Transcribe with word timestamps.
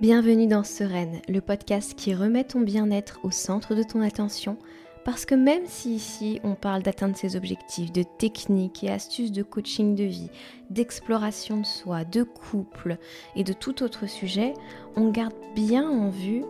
Bienvenue 0.00 0.46
dans 0.46 0.64
Sereine, 0.64 1.20
le 1.28 1.42
podcast 1.42 1.92
qui 1.94 2.14
remet 2.14 2.44
ton 2.44 2.62
bien-être 2.62 3.20
au 3.22 3.30
centre 3.30 3.74
de 3.74 3.82
ton 3.82 4.00
attention. 4.00 4.56
Parce 5.04 5.26
que 5.26 5.34
même 5.34 5.66
si 5.66 5.94
ici 5.94 6.40
on 6.42 6.54
parle 6.54 6.82
d'atteindre 6.82 7.18
ses 7.18 7.36
objectifs, 7.36 7.92
de 7.92 8.02
techniques 8.02 8.82
et 8.82 8.88
astuces 8.88 9.30
de 9.30 9.42
coaching 9.42 9.94
de 9.94 10.04
vie, 10.04 10.30
d'exploration 10.70 11.58
de 11.58 11.66
soi, 11.66 12.04
de 12.04 12.22
couple 12.22 12.96
et 13.36 13.44
de 13.44 13.52
tout 13.52 13.82
autre 13.82 14.08
sujet, 14.08 14.54
on 14.96 15.10
garde 15.10 15.34
bien 15.54 15.86
en 15.86 16.08
vue 16.08 16.44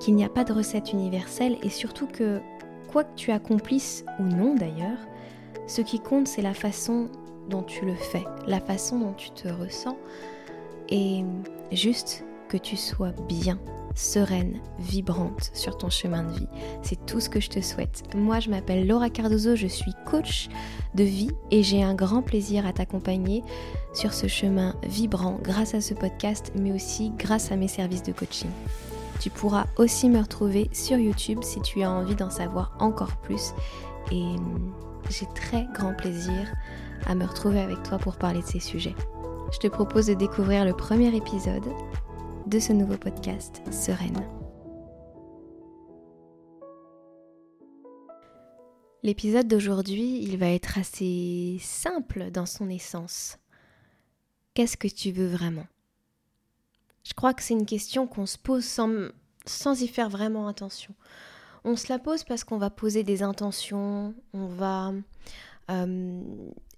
qu'il 0.00 0.16
n'y 0.16 0.24
a 0.24 0.28
pas 0.28 0.42
de 0.42 0.52
recette 0.52 0.92
universelle 0.92 1.56
et 1.62 1.70
surtout 1.70 2.08
que, 2.08 2.40
quoi 2.90 3.04
que 3.04 3.14
tu 3.14 3.30
accomplisses 3.30 4.04
ou 4.18 4.24
non 4.24 4.56
d'ailleurs, 4.56 4.98
ce 5.68 5.82
qui 5.82 6.00
compte 6.00 6.26
c'est 6.26 6.42
la 6.42 6.52
façon 6.52 7.10
dont 7.48 7.62
tu 7.62 7.86
le 7.86 7.94
fais, 7.94 8.24
la 8.48 8.58
façon 8.58 8.98
dont 8.98 9.12
tu 9.12 9.30
te 9.30 9.46
ressens 9.46 9.96
et 10.88 11.22
juste 11.70 12.24
que 12.48 12.56
tu 12.56 12.76
sois 12.76 13.12
bien, 13.28 13.58
sereine, 13.94 14.60
vibrante 14.78 15.50
sur 15.52 15.76
ton 15.76 15.90
chemin 15.90 16.24
de 16.24 16.32
vie. 16.32 16.48
C'est 16.82 17.04
tout 17.06 17.20
ce 17.20 17.28
que 17.28 17.40
je 17.40 17.50
te 17.50 17.60
souhaite. 17.60 18.02
Moi, 18.14 18.40
je 18.40 18.50
m'appelle 18.50 18.86
Laura 18.86 19.10
Cardozo, 19.10 19.56
je 19.56 19.66
suis 19.66 19.92
coach 20.06 20.48
de 20.94 21.04
vie 21.04 21.30
et 21.50 21.62
j'ai 21.62 21.82
un 21.82 21.94
grand 21.94 22.22
plaisir 22.22 22.66
à 22.66 22.72
t'accompagner 22.72 23.42
sur 23.92 24.14
ce 24.14 24.26
chemin 24.26 24.74
vibrant 24.82 25.38
grâce 25.42 25.74
à 25.74 25.80
ce 25.80 25.94
podcast, 25.94 26.52
mais 26.58 26.72
aussi 26.72 27.12
grâce 27.18 27.52
à 27.52 27.56
mes 27.56 27.68
services 27.68 28.02
de 28.02 28.12
coaching. 28.12 28.50
Tu 29.20 29.30
pourras 29.30 29.66
aussi 29.76 30.08
me 30.08 30.20
retrouver 30.20 30.70
sur 30.72 30.96
YouTube 30.96 31.40
si 31.42 31.60
tu 31.60 31.82
as 31.82 31.90
envie 31.90 32.14
d'en 32.14 32.30
savoir 32.30 32.76
encore 32.78 33.16
plus. 33.16 33.52
Et 34.12 34.36
j'ai 35.10 35.26
très 35.34 35.66
grand 35.74 35.92
plaisir 35.92 36.46
à 37.06 37.14
me 37.14 37.24
retrouver 37.24 37.60
avec 37.60 37.82
toi 37.82 37.98
pour 37.98 38.16
parler 38.16 38.40
de 38.40 38.46
ces 38.46 38.60
sujets. 38.60 38.94
Je 39.52 39.58
te 39.58 39.66
propose 39.66 40.06
de 40.06 40.14
découvrir 40.14 40.64
le 40.64 40.72
premier 40.72 41.14
épisode 41.14 41.64
de 42.48 42.58
ce 42.58 42.72
nouveau 42.72 42.96
podcast 42.96 43.60
Sereine. 43.70 44.26
L'épisode 49.02 49.46
d'aujourd'hui, 49.48 50.22
il 50.22 50.38
va 50.38 50.48
être 50.48 50.78
assez 50.78 51.58
simple 51.60 52.30
dans 52.30 52.46
son 52.46 52.70
essence. 52.70 53.38
Qu'est-ce 54.54 54.78
que 54.78 54.88
tu 54.88 55.10
veux 55.10 55.26
vraiment? 55.26 55.66
Je 57.04 57.12
crois 57.12 57.34
que 57.34 57.42
c'est 57.42 57.52
une 57.52 57.66
question 57.66 58.06
qu'on 58.06 58.26
se 58.26 58.38
pose 58.38 58.64
sans, 58.64 59.82
y 59.82 59.88
faire 59.88 60.08
vraiment 60.08 60.48
attention. 60.48 60.94
On 61.64 61.76
se 61.76 61.92
la 61.92 61.98
pose 61.98 62.24
parce 62.24 62.44
qu'on 62.44 62.58
va 62.58 62.70
poser 62.70 63.02
des 63.02 63.22
intentions, 63.22 64.14
on 64.32 64.46
va 64.46 64.94
euh, 65.70 66.22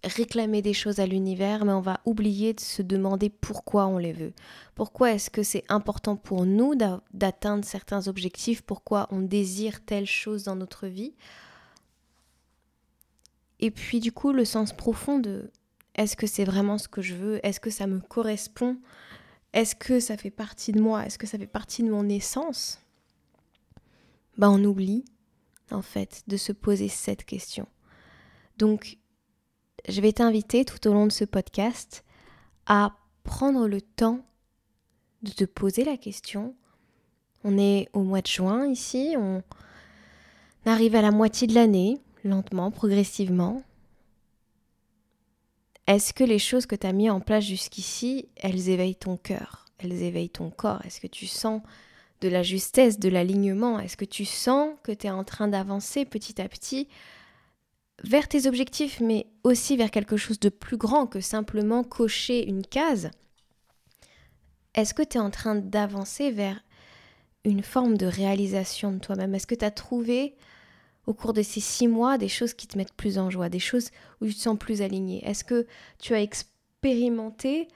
réclamer 0.04 0.62
des 0.62 0.72
choses 0.72 0.98
à 0.98 1.06
l'univers, 1.06 1.64
mais 1.64 1.72
on 1.72 1.80
va 1.80 2.00
oublier 2.06 2.54
de 2.54 2.60
se 2.60 2.82
demander 2.82 3.28
pourquoi 3.28 3.86
on 3.86 3.98
les 3.98 4.12
veut. 4.12 4.32
Pourquoi 4.74 5.12
est-ce 5.12 5.30
que 5.30 5.42
c'est 5.42 5.64
important 5.68 6.16
pour 6.16 6.46
nous 6.46 6.74
d'atteindre 7.12 7.64
certains 7.64 8.08
objectifs? 8.08 8.62
Pourquoi 8.62 9.08
on 9.10 9.20
désire 9.20 9.84
telle 9.84 10.06
chose 10.06 10.44
dans 10.44 10.56
notre 10.56 10.86
vie? 10.86 11.14
Et 13.58 13.70
puis 13.70 14.00
du 14.00 14.10
coup, 14.10 14.32
le 14.32 14.46
sens 14.46 14.72
profond 14.72 15.18
de 15.18 15.50
est-ce 15.94 16.16
que 16.16 16.26
c'est 16.26 16.44
vraiment 16.44 16.78
ce 16.78 16.88
que 16.88 17.02
je 17.02 17.14
veux? 17.14 17.44
Est-ce 17.44 17.60
que 17.60 17.70
ça 17.70 17.86
me 17.86 18.00
correspond? 18.00 18.78
Est-ce 19.52 19.74
que 19.74 20.00
ça 20.00 20.16
fait 20.16 20.30
partie 20.30 20.72
de 20.72 20.80
moi? 20.80 21.04
Est-ce 21.04 21.18
que 21.18 21.26
ça 21.26 21.36
fait 21.36 21.46
partie 21.46 21.82
de 21.82 21.90
mon 21.90 22.08
essence? 22.08 22.78
Ben 24.38 24.48
on 24.48 24.64
oublie 24.64 25.04
en 25.70 25.82
fait 25.82 26.22
de 26.26 26.38
se 26.38 26.52
poser 26.52 26.88
cette 26.88 27.24
question. 27.24 27.66
Donc, 28.56 28.98
je 29.88 30.00
vais 30.00 30.12
t'inviter 30.12 30.64
tout 30.64 30.88
au 30.88 30.92
long 30.92 31.06
de 31.06 31.12
ce 31.12 31.24
podcast 31.24 32.04
à 32.66 32.96
prendre 33.24 33.68
le 33.68 33.80
temps 33.80 34.20
de 35.22 35.30
te 35.30 35.44
poser 35.44 35.84
la 35.84 35.96
question. 35.96 36.54
On 37.44 37.58
est 37.58 37.88
au 37.92 38.02
mois 38.02 38.20
de 38.20 38.26
juin 38.26 38.66
ici, 38.66 39.14
on 39.18 39.42
arrive 40.66 40.94
à 40.94 41.02
la 41.02 41.10
moitié 41.10 41.46
de 41.46 41.54
l'année, 41.54 41.98
lentement, 42.24 42.70
progressivement. 42.70 43.62
Est-ce 45.86 46.12
que 46.12 46.24
les 46.24 46.38
choses 46.38 46.66
que 46.66 46.76
tu 46.76 46.86
as 46.86 46.92
mises 46.92 47.10
en 47.10 47.20
place 47.20 47.44
jusqu'ici, 47.44 48.28
elles 48.36 48.68
éveillent 48.68 48.96
ton 48.96 49.16
cœur, 49.16 49.66
elles 49.78 50.02
éveillent 50.02 50.30
ton 50.30 50.50
corps? 50.50 50.84
Est-ce 50.84 51.00
que 51.00 51.06
tu 51.06 51.26
sens 51.26 51.62
de 52.20 52.28
la 52.28 52.42
justesse, 52.42 52.98
de 52.98 53.08
l'alignement? 53.08 53.80
Est-ce 53.80 53.96
que 53.96 54.04
tu 54.04 54.24
sens 54.24 54.74
que 54.82 54.92
tu 54.92 55.06
es 55.06 55.10
en 55.10 55.24
train 55.24 55.48
d'avancer 55.48 56.04
petit 56.04 56.40
à 56.40 56.48
petit 56.48 56.88
vers 58.02 58.28
tes 58.28 58.46
objectifs, 58.46 59.00
mais 59.00 59.26
aussi 59.44 59.76
vers 59.76 59.90
quelque 59.90 60.16
chose 60.16 60.40
de 60.40 60.48
plus 60.48 60.76
grand 60.76 61.06
que 61.06 61.20
simplement 61.20 61.84
cocher 61.84 62.46
une 62.46 62.64
case, 62.64 63.10
est-ce 64.74 64.94
que 64.94 65.02
tu 65.02 65.18
es 65.18 65.20
en 65.20 65.30
train 65.30 65.56
d'avancer 65.56 66.30
vers 66.30 66.60
une 67.44 67.62
forme 67.62 67.96
de 67.96 68.06
réalisation 68.06 68.92
de 68.92 68.98
toi-même? 68.98 69.34
Est-ce 69.34 69.46
que 69.46 69.54
tu 69.54 69.64
as 69.64 69.70
trouvé 69.70 70.36
au 71.06 71.14
cours 71.14 71.32
de 71.32 71.42
ces 71.42 71.60
six 71.60 71.88
mois 71.88 72.18
des 72.18 72.28
choses 72.28 72.54
qui 72.54 72.66
te 72.66 72.78
mettent 72.78 72.94
plus 72.94 73.18
en 73.18 73.30
joie, 73.30 73.48
des 73.48 73.58
choses 73.58 73.90
où 74.20 74.26
tu 74.26 74.34
te 74.34 74.40
sens 74.40 74.58
plus 74.58 74.82
aligné 74.82 75.26
Est-ce 75.26 75.44
que 75.44 75.66
tu 75.98 76.14
as 76.14 76.20
expérimenté 76.20 77.68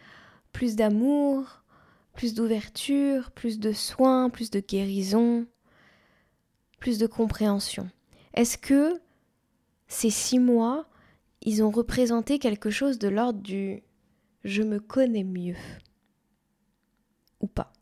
plus 0.53 0.77
d'amour, 0.77 1.63
plus 2.13 2.35
d'ouverture, 2.35 3.33
plus 3.33 3.59
de 3.59 3.73
soins, 3.73 4.31
plus 4.31 4.51
de 4.51 4.61
guérison, 4.61 5.47
plus 6.79 6.99
de 6.99 7.07
compréhension? 7.07 7.91
Est-ce 8.35 8.57
que 8.57 9.01
ces 9.89 10.11
six 10.11 10.39
mois, 10.39 10.87
ils 11.43 11.63
ont 11.63 11.71
représenté 11.71 12.39
quelque 12.39 12.71
chose 12.71 12.99
de 12.99 13.09
l'ordre 13.09 13.41
du 13.41 13.83
je 14.45 14.63
me 14.63 14.79
connais 14.79 15.25
mieux 15.25 15.57
ou 17.41 17.47
pas. 17.47 17.73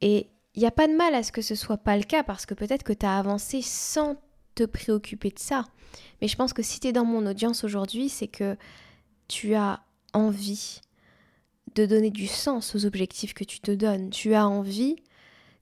Et 0.00 0.28
il 0.54 0.60
n'y 0.60 0.66
a 0.66 0.72
pas 0.72 0.86
de 0.86 0.96
mal 0.96 1.14
à 1.14 1.22
ce 1.22 1.32
que 1.32 1.42
ce 1.42 1.54
soit 1.54 1.78
pas 1.78 1.96
le 1.96 2.04
cas 2.04 2.22
parce 2.22 2.46
que 2.46 2.54
peut-être 2.54 2.84
que 2.84 2.92
tu 2.92 3.06
as 3.06 3.18
avancé 3.18 3.62
sans 3.62 4.16
te 4.54 4.64
préoccuper 4.64 5.30
de 5.30 5.38
ça. 5.38 5.64
Mais 6.20 6.28
je 6.28 6.36
pense 6.36 6.52
que 6.52 6.62
si 6.62 6.80
tu 6.80 6.88
es 6.88 6.92
dans 6.92 7.04
mon 7.04 7.26
audience 7.26 7.64
aujourd'hui, 7.64 8.08
c'est 8.08 8.28
que 8.28 8.56
tu 9.28 9.54
as 9.54 9.82
envie 10.12 10.80
de 11.74 11.86
donner 11.86 12.10
du 12.10 12.26
sens 12.26 12.74
aux 12.74 12.86
objectifs 12.86 13.34
que 13.34 13.44
tu 13.44 13.60
te 13.60 13.72
donnes. 13.72 14.10
Tu 14.10 14.34
as 14.34 14.46
envie 14.46 14.96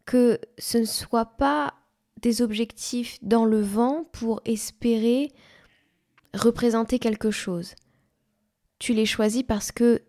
que 0.04 0.38
ce 0.58 0.78
ne 0.78 0.84
soit 0.84 1.24
pas 1.36 1.74
des 2.20 2.42
objectifs 2.42 3.18
dans 3.22 3.44
le 3.44 3.62
vent 3.62 4.04
pour 4.12 4.40
espérer 4.44 5.32
représenter 6.34 6.98
quelque 6.98 7.30
chose. 7.30 7.74
Tu 8.78 8.94
les 8.94 9.06
choisis 9.06 9.42
parce 9.42 9.72
que 9.72 10.02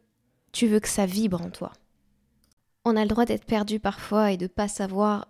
tu 0.52 0.68
veux 0.68 0.80
que 0.80 0.88
ça 0.88 1.06
vibre 1.06 1.42
en 1.42 1.50
toi. 1.50 1.74
On 2.86 2.96
a 2.96 3.02
le 3.02 3.08
droit 3.08 3.26
d'être 3.26 3.46
perdu 3.46 3.80
parfois 3.80 4.32
et 4.32 4.38
de 4.38 4.48
pas 4.48 4.68
savoir 4.68 5.28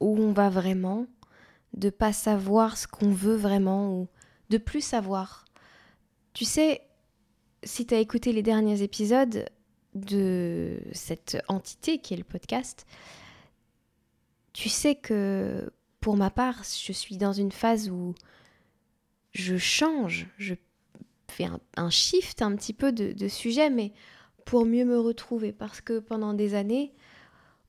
où 0.00 0.18
on 0.18 0.32
va 0.32 0.50
vraiment, 0.50 1.06
de 1.74 1.90
pas 1.90 2.12
savoir 2.12 2.76
ce 2.76 2.86
qu'on 2.86 3.10
veut 3.10 3.36
vraiment 3.36 3.94
ou 3.94 4.08
de 4.50 4.58
plus 4.58 4.82
savoir. 4.82 5.44
Tu 6.34 6.44
sais, 6.44 6.82
si 7.62 7.86
tu 7.86 7.94
as 7.94 7.98
écouté 7.98 8.32
les 8.32 8.42
derniers 8.42 8.82
épisodes 8.82 9.46
de 9.94 10.80
cette 10.92 11.38
entité 11.48 11.98
qui 11.98 12.14
est 12.14 12.18
le 12.18 12.24
podcast, 12.24 12.86
tu 14.52 14.68
sais 14.68 14.94
que 14.94 15.72
pour 16.00 16.16
ma 16.16 16.30
part, 16.30 16.62
je 16.64 16.92
suis 16.92 17.16
dans 17.16 17.32
une 17.32 17.52
phase 17.52 17.88
où 17.88 18.14
je 19.32 19.56
change, 19.56 20.26
je 20.38 20.54
fais 21.28 21.48
un, 21.76 21.90
shift 21.90 22.42
un 22.42 22.54
petit 22.54 22.72
peu 22.72 22.92
de, 22.92 23.28
sujet, 23.28 23.70
mais 23.70 23.92
pour 24.44 24.64
mieux 24.66 24.84
me 24.84 24.98
retrouver. 24.98 25.52
Parce 25.52 25.80
que 25.80 25.98
pendant 25.98 26.34
des 26.34 26.54
années, 26.54 26.92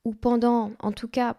ou 0.04 0.14
pendant 0.14 0.72
en 0.80 0.92
tout 0.92 1.08
cas 1.08 1.36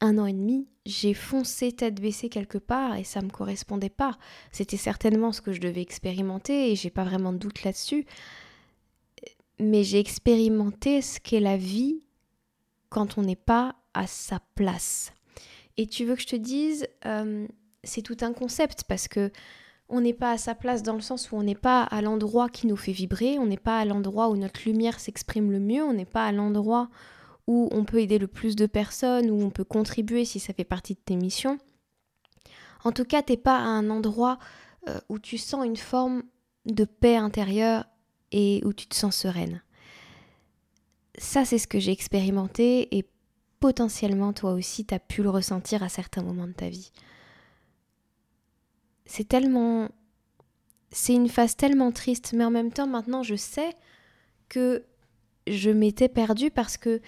un 0.00 0.18
an 0.18 0.26
et 0.26 0.32
demi, 0.32 0.66
j'ai 0.86 1.14
foncé 1.14 1.72
tête 1.72 2.00
baissée 2.00 2.28
quelque 2.28 2.58
part 2.58 2.96
et 2.96 3.04
ça 3.04 3.20
ne 3.20 3.26
me 3.26 3.30
correspondait 3.30 3.90
pas. 3.90 4.18
C'était 4.50 4.76
certainement 4.76 5.32
ce 5.32 5.40
que 5.40 5.52
je 5.52 5.60
devais 5.60 5.82
expérimenter 5.82 6.70
et 6.70 6.76
j'ai 6.76 6.90
pas 6.90 7.04
vraiment 7.04 7.32
de 7.32 7.38
doute 7.38 7.64
là-dessus. 7.64 8.06
Mais 9.60 9.84
j'ai 9.84 10.00
expérimenté 10.00 11.00
ce 11.00 11.20
qu'est 11.20 11.40
la 11.40 11.56
vie 11.56 12.00
quand 12.88 13.18
on 13.18 13.22
n'est 13.22 13.36
pas 13.36 13.76
à 13.92 14.06
sa 14.06 14.40
place. 14.54 15.12
Et 15.76 15.86
tu 15.86 16.04
veux 16.04 16.14
que 16.16 16.22
je 16.22 16.26
te 16.26 16.36
dise, 16.36 16.86
euh, 17.06 17.46
c'est 17.84 18.02
tout 18.02 18.16
un 18.22 18.32
concept 18.32 18.84
parce 18.84 19.08
que 19.08 19.30
on 19.88 20.00
n'est 20.00 20.14
pas 20.14 20.32
à 20.32 20.38
sa 20.38 20.54
place 20.54 20.82
dans 20.82 20.94
le 20.94 21.00
sens 21.00 21.30
où 21.30 21.36
on 21.36 21.42
n'est 21.42 21.54
pas 21.54 21.82
à 21.82 22.00
l'endroit 22.00 22.48
qui 22.48 22.66
nous 22.66 22.76
fait 22.76 22.92
vibrer, 22.92 23.38
on 23.38 23.46
n'est 23.46 23.56
pas 23.56 23.78
à 23.78 23.84
l'endroit 23.84 24.30
où 24.30 24.36
notre 24.36 24.60
lumière 24.64 24.98
s'exprime 24.98 25.52
le 25.52 25.60
mieux, 25.60 25.84
on 25.84 25.92
n'est 25.92 26.06
pas 26.06 26.26
à 26.26 26.32
l'endroit 26.32 26.88
où 27.46 27.68
on 27.72 27.84
peut 27.84 28.00
aider 28.00 28.18
le 28.18 28.26
plus 28.26 28.56
de 28.56 28.66
personnes, 28.66 29.30
où 29.30 29.42
on 29.42 29.50
peut 29.50 29.64
contribuer 29.64 30.24
si 30.24 30.40
ça 30.40 30.54
fait 30.54 30.64
partie 30.64 30.94
de 30.94 31.00
tes 31.04 31.16
missions. 31.16 31.58
En 32.84 32.92
tout 32.92 33.04
cas, 33.04 33.22
t'es 33.22 33.36
pas 33.36 33.58
à 33.58 33.64
un 33.64 33.90
endroit 33.90 34.38
euh, 34.88 34.98
où 35.10 35.18
tu 35.18 35.36
sens 35.36 35.66
une 35.66 35.76
forme 35.76 36.22
de 36.64 36.84
paix 36.84 37.16
intérieure 37.16 37.84
et 38.32 38.62
où 38.64 38.72
tu 38.72 38.86
te 38.86 38.94
sens 38.94 39.14
sereine. 39.14 39.62
Ça, 41.18 41.44
c'est 41.44 41.58
ce 41.58 41.68
que 41.68 41.78
j'ai 41.78 41.92
expérimenté 41.92 42.96
et 42.96 43.06
potentiellement 43.60 44.32
toi 44.32 44.52
aussi, 44.52 44.86
tu 44.86 44.94
as 44.94 44.98
pu 44.98 45.22
le 45.22 45.30
ressentir 45.30 45.82
à 45.82 45.88
certains 45.88 46.22
moments 46.22 46.46
de 46.46 46.52
ta 46.52 46.68
vie 46.68 46.90
c'est 49.06 49.28
tellement... 49.28 49.88
C'est 50.90 51.14
une 51.14 51.28
phase 51.28 51.56
tellement 51.56 51.90
triste, 51.90 52.32
mais 52.34 52.44
en 52.44 52.50
même 52.50 52.70
temps, 52.70 52.86
maintenant, 52.86 53.24
je 53.24 53.34
sais 53.34 53.74
que 54.48 54.84
je 55.48 55.70
m'étais 55.70 56.08
perdue 56.08 56.50
parce 56.50 56.76
que 56.76 57.00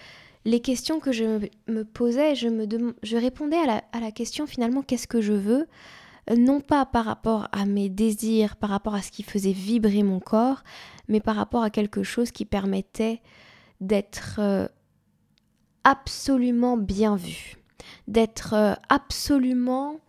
les 0.47 0.61
questions 0.61 0.99
que 0.99 1.11
je 1.11 1.49
me 1.67 1.83
posais, 1.83 2.33
je, 2.35 2.47
me 2.47 2.95
je 3.03 3.17
répondais 3.17 3.57
à 3.57 3.99
la, 3.99 4.11
question 4.11 4.47
finalement 4.47 4.81
qu'est-ce 4.81 5.07
que 5.07 5.21
je 5.21 5.33
veux? 5.33 5.67
Non 6.37 6.61
pas 6.61 6.85
par 6.85 7.03
rapport 7.05 7.49
à 7.51 7.65
mes 7.65 7.89
désirs, 7.89 8.55
par 8.55 8.69
rapport 8.69 8.95
à 8.95 9.01
ce 9.01 9.11
qui 9.11 9.23
faisait 9.23 9.51
vibrer 9.51 10.03
mon 10.03 10.19
corps, 10.19 10.63
mais 11.09 11.19
par 11.19 11.35
rapport 11.35 11.63
à 11.63 11.69
quelque 11.69 12.01
chose 12.01 12.31
qui 12.31 12.45
permettait 12.45 13.21
d'être 13.81 14.39
euh, 14.39 14.67
absolument 15.83 16.77
bien 16.77 17.17
vu, 17.17 17.57
d'être 18.07 18.53
euh, 18.53 18.73
absolument 18.87 19.99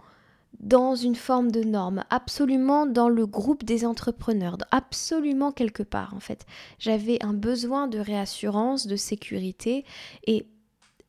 dans 0.61 0.97
une 0.97 1.15
forme 1.15 1.53
de 1.53 1.63
norme, 1.63 2.05
absolument 2.11 2.87
dans 2.87 3.09
le 3.09 3.27
groupe 3.27 3.65
des 3.65 3.87
entrepreneurs, 3.87 4.59
absolument 4.71 5.53
quelque 5.53 5.83
part 5.83 6.15
en 6.15 6.21
fait. 6.21 6.47
J'avais 6.79 7.23
un 7.25 7.33
besoin 7.33 7.87
de 7.87 7.99
réassurance, 7.99 8.87
de 8.87 8.97
sécurité 8.97 9.85
et 10.27 10.47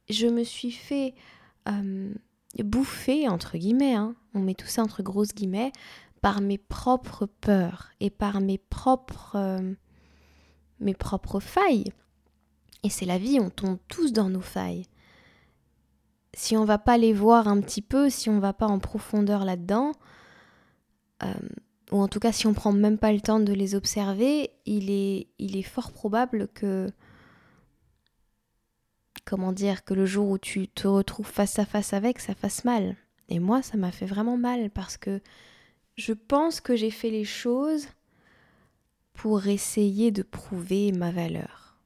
je 0.09 0.27
me 0.27 0.43
suis 0.43 0.71
fait 0.71 1.15
bouffer, 2.63 3.27
entre 3.27 3.57
guillemets, 3.57 3.93
hein, 3.93 4.15
on 4.33 4.39
met 4.39 4.55
tout 4.55 4.67
ça 4.67 4.81
entre 4.81 5.03
grosses 5.03 5.33
guillemets, 5.33 5.71
par 6.21 6.41
mes 6.41 6.57
propres 6.57 7.25
peurs 7.25 7.89
et 7.99 8.09
par 8.09 8.41
mes 8.41 8.57
propres, 8.57 9.61
mes 10.79 10.93
propres 10.93 11.39
failles. 11.39 11.93
Et 12.83 12.89
c'est 12.89 13.05
la 13.05 13.17
vie, 13.17 13.39
on 13.39 13.49
tombe 13.49 13.77
tous 13.87 14.13
dans 14.13 14.29
nos 14.29 14.41
failles 14.41 14.85
si 16.33 16.55
on 16.55 16.65
va 16.65 16.77
pas 16.77 16.97
les 16.97 17.13
voir 17.13 17.47
un 17.47 17.59
petit 17.61 17.81
peu, 17.81 18.09
si 18.09 18.29
on 18.29 18.39
va 18.39 18.53
pas 18.53 18.67
en 18.67 18.79
profondeur 18.79 19.45
là-dedans, 19.45 19.91
euh, 21.23 21.33
ou 21.91 21.97
en 22.01 22.07
tout 22.07 22.19
cas 22.19 22.31
si 22.31 22.47
on 22.47 22.53
prend 22.53 22.71
même 22.71 22.97
pas 22.97 23.11
le 23.11 23.21
temps 23.21 23.39
de 23.39 23.53
les 23.53 23.75
observer, 23.75 24.51
il 24.65 24.89
est, 24.89 25.27
il 25.39 25.57
est 25.57 25.63
fort 25.63 25.91
probable 25.91 26.47
que 26.53 26.87
comment 29.25 29.51
dire 29.51 29.83
que 29.83 29.93
le 29.93 30.05
jour 30.05 30.29
où 30.29 30.37
tu 30.37 30.67
te 30.67 30.87
retrouves 30.87 31.27
face 31.27 31.59
à 31.59 31.65
face 31.65 31.93
avec, 31.93 32.19
ça 32.19 32.33
fasse 32.33 32.63
mal. 32.63 32.95
Et 33.27 33.39
moi, 33.39 33.61
ça 33.61 33.77
m'a 33.77 33.91
fait 33.91 34.07
vraiment 34.07 34.37
mal 34.37 34.71
parce 34.71 34.97
que 34.97 35.21
je 35.97 36.13
pense 36.13 36.61
que 36.61 36.75
j'ai 36.75 36.89
fait 36.89 37.11
les 37.11 37.25
choses 37.25 37.87
pour 39.13 39.47
essayer 39.47 40.11
de 40.11 40.23
prouver 40.23 40.91
ma 40.91 41.11
valeur. 41.11 41.77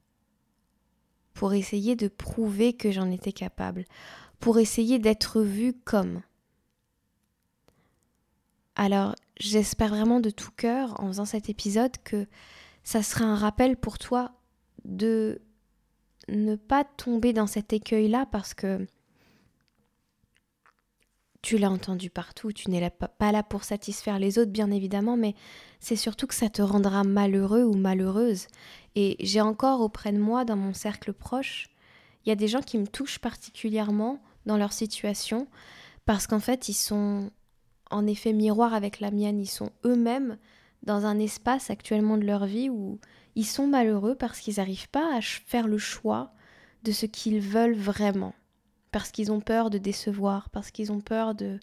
Pour 1.34 1.52
essayer 1.52 1.96
de 1.96 2.08
prouver 2.08 2.74
que 2.74 2.92
j'en 2.92 3.10
étais 3.10 3.32
capable 3.32 3.84
pour 4.44 4.58
essayer 4.58 4.98
d'être 4.98 5.40
vu 5.40 5.72
comme. 5.72 6.20
Alors, 8.74 9.14
j'espère 9.40 9.88
vraiment 9.88 10.20
de 10.20 10.28
tout 10.28 10.50
cœur 10.54 11.00
en 11.00 11.06
faisant 11.06 11.24
cet 11.24 11.48
épisode 11.48 11.96
que 12.04 12.26
ça 12.82 13.02
sera 13.02 13.24
un 13.24 13.36
rappel 13.36 13.78
pour 13.78 13.98
toi 13.98 14.32
de 14.84 15.40
ne 16.28 16.56
pas 16.56 16.84
tomber 16.84 17.32
dans 17.32 17.46
cet 17.46 17.72
écueil-là 17.72 18.26
parce 18.26 18.52
que 18.52 18.86
tu 21.40 21.56
l'as 21.56 21.70
entendu 21.70 22.10
partout, 22.10 22.52
tu 22.52 22.68
n'es 22.68 22.90
pas 22.90 23.32
là 23.32 23.42
pour 23.42 23.64
satisfaire 23.64 24.18
les 24.18 24.38
autres, 24.38 24.52
bien 24.52 24.70
évidemment, 24.70 25.16
mais 25.16 25.34
c'est 25.80 25.96
surtout 25.96 26.26
que 26.26 26.34
ça 26.34 26.50
te 26.50 26.60
rendra 26.60 27.02
malheureux 27.02 27.64
ou 27.64 27.72
malheureuse. 27.72 28.48
Et 28.94 29.16
j'ai 29.20 29.40
encore 29.40 29.80
auprès 29.80 30.12
de 30.12 30.18
moi, 30.18 30.44
dans 30.44 30.56
mon 30.56 30.74
cercle 30.74 31.14
proche, 31.14 31.70
il 32.26 32.28
y 32.28 32.32
a 32.32 32.36
des 32.36 32.48
gens 32.48 32.60
qui 32.60 32.76
me 32.76 32.86
touchent 32.86 33.20
particulièrement 33.20 34.22
dans 34.46 34.56
leur 34.56 34.72
situation 34.72 35.46
parce 36.06 36.26
qu'en 36.26 36.40
fait, 36.40 36.68
ils 36.68 36.74
sont 36.74 37.30
en 37.90 38.06
effet 38.06 38.32
miroir 38.32 38.74
avec 38.74 39.00
la 39.00 39.10
mienne. 39.10 39.40
Ils 39.40 39.46
sont 39.46 39.70
eux-mêmes 39.84 40.36
dans 40.82 41.06
un 41.06 41.18
espace 41.18 41.70
actuellement 41.70 42.18
de 42.18 42.24
leur 42.24 42.46
vie 42.46 42.68
où 42.68 42.98
ils 43.36 43.46
sont 43.46 43.66
malheureux 43.66 44.14
parce 44.14 44.40
qu'ils 44.40 44.56
n'arrivent 44.56 44.90
pas 44.90 45.16
à 45.16 45.20
faire 45.20 45.66
le 45.66 45.78
choix 45.78 46.32
de 46.82 46.92
ce 46.92 47.06
qu'ils 47.06 47.40
veulent 47.40 47.76
vraiment. 47.76 48.34
Parce 48.92 49.10
qu'ils 49.10 49.32
ont 49.32 49.40
peur 49.40 49.70
de 49.70 49.78
décevoir, 49.78 50.50
parce 50.50 50.70
qu'ils 50.70 50.92
ont 50.92 51.00
peur 51.00 51.34
de, 51.34 51.58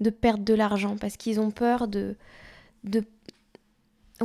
de 0.00 0.10
perdre 0.10 0.44
de 0.44 0.54
l'argent, 0.54 0.96
parce 0.96 1.16
qu'ils 1.16 1.40
ont 1.40 1.50
peur 1.50 1.88
de, 1.88 2.16
de. 2.84 3.02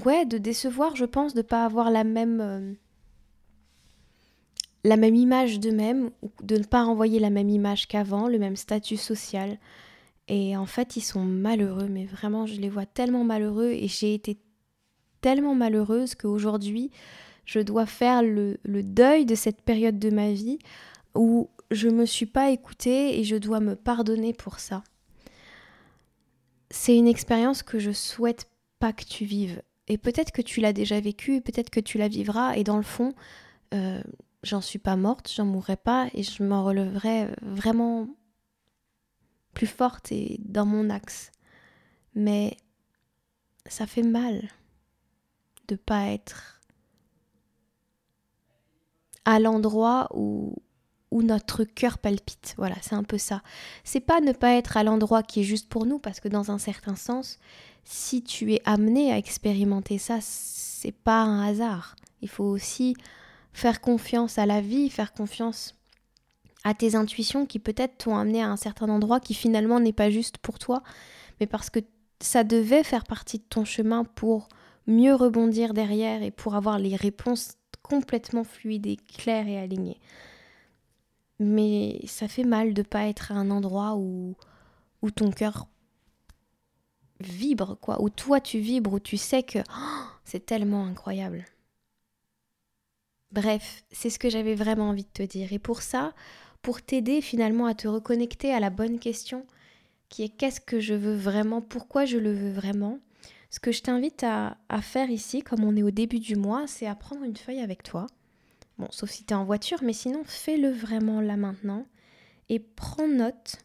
Ouais, 0.06 0.26
de 0.26 0.38
décevoir, 0.38 0.96
je 0.96 1.06
pense, 1.06 1.34
de 1.34 1.40
ne 1.40 1.44
pas 1.44 1.66
avoir 1.66 1.90
la 1.90 2.04
même. 2.04 2.76
La 4.84 4.98
même 4.98 5.16
image 5.16 5.60
d'eux-mêmes, 5.60 6.10
de 6.42 6.58
ne 6.58 6.64
pas 6.64 6.84
renvoyer 6.84 7.20
la 7.20 7.30
même 7.30 7.50
image 7.50 7.88
qu'avant, 7.88 8.28
le 8.28 8.40
même 8.40 8.56
statut 8.56 8.98
social. 8.98 9.60
Et 10.28 10.56
en 10.58 10.66
fait, 10.66 10.96
ils 10.96 11.02
sont 11.02 11.24
malheureux, 11.24 11.88
mais 11.88 12.06
vraiment, 12.06 12.46
je 12.46 12.60
les 12.60 12.70
vois 12.70 12.86
tellement 12.86 13.24
malheureux 13.24 13.72
et 13.72 13.88
j'ai 13.88 14.14
été 14.14 14.38
tellement 15.22 15.56
malheureuse 15.56 16.16
qu'aujourd'hui, 16.16 16.92
je 17.46 17.60
dois 17.60 17.86
faire 17.86 18.24
le, 18.24 18.58
deuil 18.66 19.26
de 19.26 19.36
cette 19.36 19.62
période 19.62 20.00
de 20.00 20.10
ma 20.10 20.32
vie 20.32 20.60
où 21.16 21.50
je 21.70 21.88
ne 21.88 21.96
me 21.96 22.06
suis 22.06 22.26
pas 22.26 22.52
écoutée 22.52 23.20
et 23.20 23.24
je 23.24 23.36
dois 23.36 23.60
me 23.60 23.76
pardonner 23.76 24.34
pour 24.34 24.60
ça. 24.60 24.84
C'est 26.70 26.98
une 26.98 27.08
expérience 27.08 27.64
que 27.64 27.80
je 27.80 27.92
souhaite 27.92 28.50
pas 28.80 28.94
que 28.94 29.04
tu 29.04 29.26
vives. 29.26 29.62
Et 29.88 29.98
peut-être 29.98 30.32
que 30.32 30.42
tu 30.42 30.62
l'as 30.62 30.74
déjà 30.74 31.00
vécue, 31.00 31.42
peut-être 31.42 31.70
que 31.70 31.82
tu 31.82 31.98
la 31.98 32.08
vivras, 32.08 32.56
et 32.56 32.64
dans 32.64 32.78
le 32.78 32.84
fond, 32.84 33.14
euh, 33.74 34.02
j'en 34.44 34.62
suis 34.62 34.80
pas 34.80 34.96
morte, 34.96 35.32
j'en 35.34 35.46
mourrai 35.46 35.78
pas 35.78 36.08
et 36.14 36.24
je 36.24 36.44
m'en 36.44 36.64
releverai 36.64 37.30
vraiment 37.42 38.08
plus 39.54 39.68
forte 39.68 40.12
et 40.12 40.40
dans 40.46 40.66
mon 40.66 40.90
axe. 40.90 41.32
Mais 42.16 42.58
ça 43.66 43.86
fait 43.86 44.04
mal 44.04 44.50
de 45.68 45.76
pas 45.76 46.08
être 46.08 46.62
à 49.26 49.40
l'endroit 49.40 50.10
où, 50.14 50.56
où 51.12 51.22
notre 51.22 51.64
cœur 51.64 51.98
palpite. 52.00 52.56
Voilà, 52.58 52.76
c'est 52.82 52.96
un 52.96 53.04
peu 53.04 53.18
ça. 53.18 53.44
C'est 53.84 54.00
pas 54.00 54.20
ne 54.20 54.32
pas 54.32 54.56
être 54.56 54.78
à 54.78 54.84
l'endroit 54.84 55.24
qui 55.24 55.42
est 55.42 55.46
juste 55.46 55.70
pour 55.70 55.86
nous, 55.86 56.00
parce 56.00 56.20
que 56.20 56.28
dans 56.28 56.52
un 56.52 56.58
certain 56.58 56.96
sens, 56.96 57.38
si 57.84 58.24
tu 58.24 58.54
es 58.54 58.62
amené 58.66 59.12
à 59.12 59.18
expérimenter 59.18 59.98
ça, 59.98 60.20
c'est 60.22 60.92
pas 60.92 61.22
un 61.22 61.48
hasard. 61.48 61.96
Il 62.22 62.30
faut 62.30 62.44
aussi 62.44 62.96
faire 63.54 63.82
confiance 63.82 64.38
à 64.38 64.46
la 64.46 64.62
vie, 64.62 64.90
faire 64.90 65.14
confiance 65.14 65.76
à 66.64 66.74
tes 66.74 66.96
intuitions 66.96 67.46
qui 67.46 67.60
peut-être 67.60 67.98
t'ont 67.98 68.16
amené 68.16 68.42
à 68.42 68.50
un 68.50 68.58
certain 68.58 68.90
endroit 68.90 69.20
qui 69.20 69.34
finalement 69.34 69.80
n'est 69.80 69.94
pas 69.94 70.10
juste 70.10 70.38
pour 70.38 70.60
toi, 70.60 70.84
mais 71.40 71.48
parce 71.48 71.70
que 71.70 71.80
ça 72.20 72.44
devait 72.44 72.84
faire 72.84 73.04
partie 73.04 73.40
de 73.40 73.44
ton 73.44 73.66
chemin 73.66 74.04
pour 74.04 74.48
mieux 74.88 75.16
rebondir 75.16 75.74
derrière 75.74 76.22
et 76.22 76.32
pour 76.32 76.56
avoir 76.56 76.78
les 76.80 76.96
réponses 76.96 77.56
complètement 77.82 78.44
fluides 78.44 78.88
et 78.88 78.98
claires 78.98 79.48
et 79.48 79.58
alignées. 79.58 80.00
Mais 81.40 82.00
ça 82.06 82.28
fait 82.28 82.44
mal 82.44 82.74
de 82.74 82.84
pas 82.84 83.08
être 83.08 83.32
à 83.32 83.36
un 83.36 83.50
endroit 83.50 83.96
où, 83.96 84.36
où 85.02 85.10
ton 85.10 85.32
cœur 85.32 85.68
vibre, 87.20 87.78
quoi, 87.82 88.02
où 88.02 88.10
toi 88.10 88.40
tu 88.40 88.60
vibres, 88.60 88.94
où 88.94 89.00
tu 89.00 89.18
sais 89.18 89.44
que 89.44 89.60
oh, 89.60 90.04
c'est 90.26 90.46
tellement 90.46 90.86
incroyable. 90.86 91.46
Bref, 93.32 93.84
c'est 93.92 94.10
ce 94.10 94.20
que 94.20 94.30
j'avais 94.30 94.56
vraiment 94.56 94.90
envie 94.90 95.04
de 95.04 95.10
te 95.10 95.24
dire. 95.24 95.54
Et 95.54 95.60
pour 95.60 95.82
ça, 95.82 96.14
pour 96.62 96.82
t'aider 96.82 97.22
finalement 97.22 97.66
à 97.66 97.74
te 97.74 97.88
reconnecter 97.88 98.54
à 98.54 98.60
la 98.60 98.70
bonne 98.70 99.00
question, 99.00 99.46
qui 100.10 100.24
est 100.24 100.30
qu'est-ce 100.30 100.60
que 100.60 100.80
je 100.80 100.94
veux 100.94 101.16
vraiment, 101.16 101.62
pourquoi 101.62 102.06
je 102.06 102.18
le 102.18 102.34
veux 102.34 102.52
vraiment, 102.52 103.00
ce 103.50 103.60
que 103.60 103.72
je 103.72 103.82
t'invite 103.82 104.24
à, 104.24 104.58
faire 104.82 105.10
ici, 105.10 105.42
comme 105.42 105.64
on 105.64 105.76
est 105.76 105.84
au 105.84 105.92
début 105.92 106.20
du 106.20 106.36
mois, 106.36 106.68
c'est 106.68 106.88
à 106.88 106.96
prendre 106.96 107.24
une 107.24 107.36
feuille 107.36 107.62
avec 107.62 107.84
toi. 107.84 108.08
Bon, 108.78 108.88
sauf 108.92 109.10
si 109.10 109.26
tu 109.26 109.34
es 109.34 109.38
en 109.38 109.44
voiture, 109.44 109.84
mais 109.84 109.94
sinon 109.94 110.24
fais-le 110.26 110.70
vraiment 110.70 111.22
là 111.22 111.38
maintenant 111.38 111.86
et 112.50 112.60
prends 112.60 113.08
note 113.08 113.58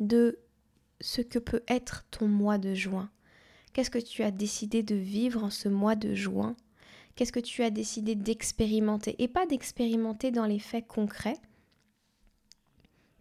de 0.00 0.38
ce 1.00 1.20
que 1.20 1.38
peut 1.38 1.62
être 1.68 2.06
ton 2.10 2.28
mois 2.28 2.58
de 2.58 2.74
juin. 2.74 3.10
Qu'est-ce 3.72 3.90
que 3.90 3.98
tu 3.98 4.22
as 4.22 4.30
décidé 4.30 4.82
de 4.82 4.94
vivre 4.94 5.44
en 5.44 5.50
ce 5.50 5.68
mois 5.68 5.94
de 5.94 6.14
juin 6.14 6.56
Qu'est-ce 7.18 7.32
que 7.32 7.40
tu 7.40 7.64
as 7.64 7.70
décidé 7.70 8.14
d'expérimenter? 8.14 9.16
Et 9.18 9.26
pas 9.26 9.44
d'expérimenter 9.44 10.30
dans 10.30 10.46
les 10.46 10.60
faits 10.60 10.86
concrets, 10.86 11.40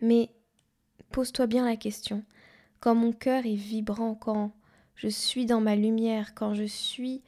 mais 0.02 0.30
pose-toi 1.10 1.48
bien 1.48 1.66
la 1.66 1.78
question. 1.78 2.24
Quand 2.80 2.94
mon 2.94 3.12
cœur 3.12 3.48
est 3.48 3.56
vibrant, 3.56 4.14
quand 4.14 4.54
je 4.94 5.08
suis 5.08 5.48
dans 5.48 5.62
ma 5.62 5.76
lumière, 5.76 6.36
quand 6.36 6.54
je 6.54 6.66
suis, 6.66 7.24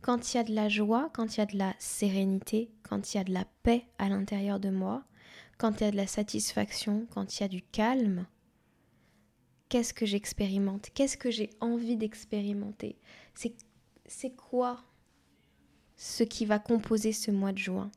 quand 0.00 0.32
il 0.32 0.38
y 0.38 0.40
a 0.40 0.44
de 0.44 0.54
la 0.54 0.70
joie, 0.70 1.10
quand 1.12 1.36
il 1.36 1.40
y 1.40 1.42
a 1.42 1.46
de 1.46 1.58
la 1.58 1.74
sérénité, 1.78 2.70
quand 2.88 3.12
il 3.12 3.18
y 3.18 3.20
a 3.20 3.24
de 3.24 3.34
la 3.34 3.44
paix 3.62 3.84
à 3.98 4.08
l'intérieur 4.08 4.58
de 4.58 4.70
moi, 4.70 5.04
quand 5.58 5.78
il 5.82 5.84
y 5.84 5.88
a 5.88 5.90
de 5.90 5.96
la 5.96 6.06
satisfaction, 6.06 7.06
quand 7.10 7.38
il 7.38 7.42
y 7.42 7.44
a 7.44 7.48
du 7.48 7.60
calme, 7.60 8.26
qu'est-ce 9.68 9.92
que 9.92 10.06
j'expérimente? 10.06 10.88
Qu'est-ce 10.94 11.18
que 11.18 11.30
j'ai 11.30 11.50
envie 11.60 11.98
d'expérimenter? 11.98 12.96
C'est 13.34 14.34
quoi 14.36 14.82
ce 16.04 16.22
qui 16.22 16.44
va 16.44 16.58
composer 16.58 17.14
ce 17.14 17.30
mois 17.30 17.52
de 17.52 17.56
juin. 17.56 17.90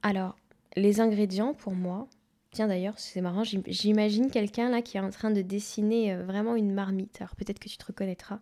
Alors, 0.00 0.36
les 0.74 1.02
ingrédients 1.02 1.52
pour 1.52 1.74
moi, 1.74 2.08
tiens 2.50 2.66
d'ailleurs, 2.66 2.98
c'est 2.98 3.20
marrant, 3.20 3.42
j'imagine 3.44 4.30
quelqu'un 4.30 4.70
là 4.70 4.80
qui 4.80 4.96
est 4.96 5.00
en 5.00 5.10
train 5.10 5.30
de 5.30 5.42
dessiner 5.42 6.14
euh, 6.14 6.24
vraiment 6.24 6.56
une 6.56 6.72
marmite. 6.72 7.20
Alors 7.20 7.36
peut-être 7.36 7.58
que 7.58 7.68
tu 7.68 7.76
te 7.76 7.84
reconnaîtras. 7.84 8.40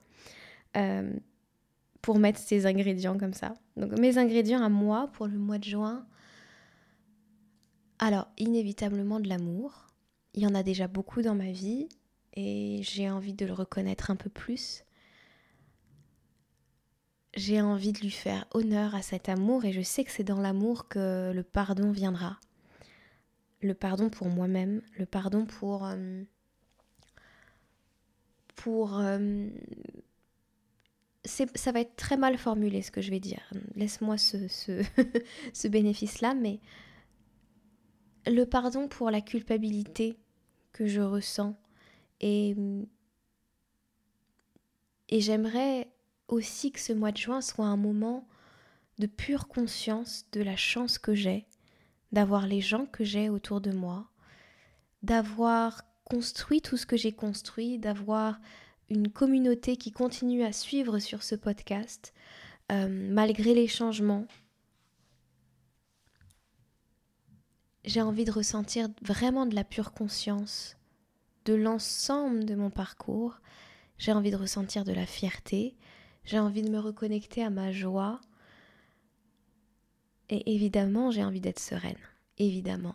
Euh, 0.76 1.12
pour 2.02 2.20
mettre 2.20 2.38
ces 2.38 2.66
ingrédients 2.66 3.18
comme 3.18 3.34
ça. 3.34 3.54
Donc 3.76 3.98
mes 3.98 4.16
ingrédients 4.16 4.62
à 4.62 4.68
moi 4.68 5.10
pour 5.12 5.26
le 5.26 5.38
mois 5.38 5.58
de 5.58 5.64
juin. 5.64 6.06
Alors, 7.98 8.28
inévitablement 8.38 9.18
de 9.18 9.28
l'amour. 9.28 9.88
Il 10.34 10.42
y 10.42 10.46
en 10.46 10.54
a 10.54 10.62
déjà 10.62 10.86
beaucoup 10.86 11.20
dans 11.20 11.34
ma 11.34 11.50
vie 11.50 11.88
et 12.34 12.80
j'ai 12.82 13.10
envie 13.10 13.34
de 13.34 13.44
le 13.44 13.52
reconnaître 13.52 14.10
un 14.12 14.16
peu 14.16 14.30
plus. 14.30 14.84
J'ai 17.34 17.62
envie 17.62 17.92
de 17.92 18.00
lui 18.00 18.10
faire 18.10 18.46
honneur 18.52 18.94
à 18.94 19.02
cet 19.02 19.28
amour 19.28 19.64
et 19.64 19.72
je 19.72 19.80
sais 19.80 20.04
que 20.04 20.10
c'est 20.10 20.24
dans 20.24 20.40
l'amour 20.40 20.88
que 20.88 21.32
le 21.34 21.42
pardon 21.42 21.90
viendra. 21.90 22.38
Le 23.62 23.74
pardon 23.74 24.10
pour 24.10 24.28
moi-même, 24.28 24.82
le 24.98 25.06
pardon 25.06 25.46
pour... 25.46 25.86
Euh, 25.86 26.22
pour... 28.56 28.98
Euh, 28.98 29.48
ça 31.24 31.72
va 31.72 31.80
être 31.80 31.96
très 31.96 32.16
mal 32.16 32.36
formulé 32.36 32.82
ce 32.82 32.90
que 32.90 33.00
je 33.00 33.10
vais 33.10 33.20
dire. 33.20 33.48
Laisse-moi 33.76 34.18
ce, 34.18 34.48
ce, 34.48 34.82
ce 35.54 35.68
bénéfice-là, 35.68 36.34
mais 36.34 36.58
le 38.26 38.44
pardon 38.44 38.88
pour 38.88 39.10
la 39.10 39.20
culpabilité 39.20 40.18
que 40.72 40.86
je 40.86 41.00
ressens 41.00 41.56
et, 42.20 42.56
et 45.08 45.20
j'aimerais 45.20 45.88
aussi 46.28 46.72
que 46.72 46.80
ce 46.80 46.92
mois 46.92 47.12
de 47.12 47.18
juin 47.18 47.40
soit 47.40 47.66
un 47.66 47.76
moment 47.76 48.26
de 48.98 49.06
pure 49.06 49.48
conscience 49.48 50.26
de 50.32 50.42
la 50.42 50.56
chance 50.56 50.98
que 50.98 51.14
j'ai 51.14 51.46
d'avoir 52.12 52.46
les 52.46 52.60
gens 52.60 52.86
que 52.86 53.04
j'ai 53.04 53.30
autour 53.30 53.60
de 53.60 53.72
moi, 53.72 54.06
d'avoir 55.02 55.82
construit 56.04 56.60
tout 56.60 56.76
ce 56.76 56.86
que 56.86 56.96
j'ai 56.96 57.12
construit, 57.12 57.78
d'avoir 57.78 58.38
une 58.90 59.10
communauté 59.10 59.76
qui 59.76 59.90
continue 59.90 60.44
à 60.44 60.52
suivre 60.52 60.98
sur 60.98 61.22
ce 61.22 61.34
podcast, 61.34 62.12
euh, 62.70 62.88
malgré 62.88 63.54
les 63.54 63.66
changements. 63.66 64.26
J'ai 67.84 68.02
envie 68.02 68.26
de 68.26 68.30
ressentir 68.30 68.88
vraiment 69.00 69.46
de 69.46 69.54
la 69.54 69.64
pure 69.64 69.92
conscience 69.92 70.76
de 71.44 71.54
l'ensemble 71.54 72.44
de 72.44 72.54
mon 72.54 72.70
parcours. 72.70 73.40
J'ai 73.98 74.12
envie 74.12 74.30
de 74.30 74.36
ressentir 74.36 74.84
de 74.84 74.92
la 74.92 75.06
fierté. 75.06 75.76
J'ai 76.24 76.38
envie 76.38 76.62
de 76.62 76.70
me 76.70 76.78
reconnecter 76.78 77.42
à 77.42 77.50
ma 77.50 77.72
joie. 77.72 78.20
Et 80.28 80.54
évidemment, 80.54 81.10
j'ai 81.10 81.24
envie 81.24 81.40
d'être 81.40 81.60
sereine. 81.60 81.98
Évidemment. 82.38 82.94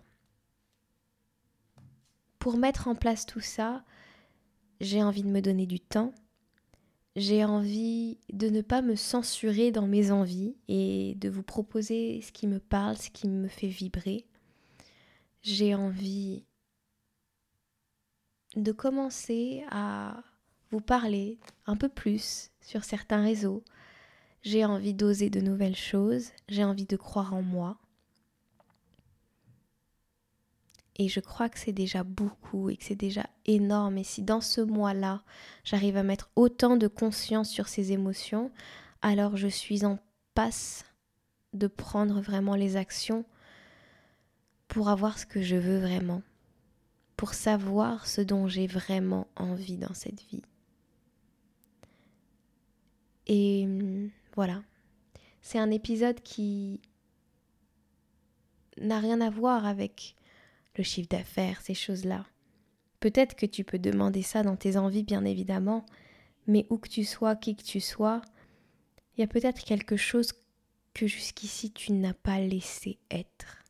Pour 2.40 2.58
mettre 2.58 2.88
en 2.88 2.96
place 2.96 3.26
tout 3.26 3.42
ça, 3.42 3.84
j'ai 4.80 5.04
envie 5.04 5.24
de 5.24 5.30
me 5.30 5.42
donner 5.42 5.66
du 5.66 5.80
temps. 5.80 6.14
J'ai 7.16 7.44
envie 7.44 8.20
de 8.32 8.50
ne 8.50 8.62
pas 8.62 8.82
me 8.82 8.96
censurer 8.96 9.72
dans 9.72 9.88
mes 9.88 10.12
envies 10.12 10.56
et 10.68 11.16
de 11.16 11.30
vous 11.30 11.44
proposer 11.44 12.22
ce 12.22 12.32
qui 12.32 12.48
me 12.48 12.60
parle, 12.60 12.96
ce 12.98 13.10
qui 13.10 13.28
me 13.28 13.48
fait 13.48 13.68
vibrer. 13.68 14.26
J'ai 15.42 15.74
envie 15.74 16.46
de 18.56 18.72
commencer 18.72 19.64
à 19.70 20.24
vous 20.70 20.82
parler 20.82 21.40
un 21.66 21.76
peu 21.76 21.90
plus 21.90 22.52
sur 22.68 22.84
certains 22.84 23.22
réseaux. 23.22 23.64
J'ai 24.42 24.66
envie 24.66 24.94
d'oser 24.94 25.30
de 25.30 25.40
nouvelles 25.40 25.76
choses, 25.76 26.32
j'ai 26.50 26.66
envie 26.66 26.86
de 26.86 26.98
croire 26.98 27.34
en 27.34 27.42
moi. 27.42 27.78
Et 30.98 31.08
je 31.08 31.22
crois 31.22 31.48
que 31.48 31.60
c'est 31.60 31.72
déjà 31.72 32.04
beaucoup 32.04 32.70
et 32.70 32.76
que 32.76 32.84
c'est 32.84 32.96
déjà 32.96 33.26
énorme. 33.46 33.98
Et 33.98 34.04
si 34.04 34.22
dans 34.22 34.42
ce 34.42 34.60
mois-là, 34.60 35.24
j'arrive 35.64 35.96
à 35.96 36.04
mettre 36.04 36.30
autant 36.36 36.76
de 36.76 36.88
conscience 36.88 37.50
sur 37.50 37.70
ces 37.70 37.94
émotions, 37.94 38.52
alors 39.02 39.38
je 39.38 39.48
suis 39.48 39.86
en 39.86 39.98
passe 40.34 40.84
de 41.54 41.68
prendre 41.68 42.20
vraiment 42.20 42.56
les 42.56 42.76
actions 42.76 43.24
pour 44.68 44.90
avoir 44.90 45.18
ce 45.18 45.26
que 45.26 45.42
je 45.42 45.56
veux 45.56 45.80
vraiment 45.80 46.22
pour 47.18 47.34
savoir 47.34 48.06
ce 48.06 48.22
dont 48.22 48.48
j'ai 48.48 48.68
vraiment 48.68 49.28
envie 49.36 49.78
dans 49.78 49.96
cette 49.96 50.22
vie. 50.30 50.44
Et 53.28 53.66
hum, 53.66 54.10
voilà, 54.36 54.64
c'est 55.42 55.60
un 55.60 55.72
épisode 55.72 56.22
qui 56.22 56.82
n'a 58.80 59.00
rien 59.00 59.22
à 59.22 59.30
voir 59.30 59.66
avec 59.66 60.16
le 60.76 60.84
chiffre 60.84 61.10
d'affaires, 61.10 61.62
ces 61.62 61.74
choses-là. 61.74 62.26
Peut-être 63.00 63.36
que 63.36 63.46
tu 63.46 63.64
peux 63.64 63.80
demander 63.80 64.24
ça 64.24 64.44
dans 64.44 64.56
tes 64.56 64.78
envies, 64.78 65.04
bien 65.04 65.26
évidemment, 65.26 65.86
mais 66.48 66.66
où 66.70 66.78
que 66.78 66.90
tu 66.90 67.04
sois, 67.04 67.36
qui 67.36 67.56
que 67.56 67.64
tu 67.64 67.80
sois, 67.80 68.22
il 69.16 69.22
y 69.22 69.24
a 69.24 69.28
peut-être 69.28 69.64
quelque 69.64 69.98
chose 69.98 70.32
que 70.94 71.08
jusqu'ici 71.08 71.72
tu 71.72 71.92
n'as 71.92 72.14
pas 72.14 72.40
laissé 72.40 72.98
être. 73.12 73.64